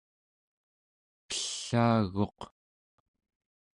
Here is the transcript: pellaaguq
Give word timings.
pellaaguq 1.27 2.39